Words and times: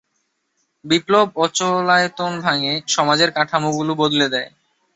বিপ্লব 0.85 1.27
অচলায়তন 1.37 2.31
ভাঙে, 2.41 2.73
সমাজের 2.87 3.29
কাঠামোগুলো 3.31 3.91
বদলে 3.95 4.27
দেয়। 4.29 4.49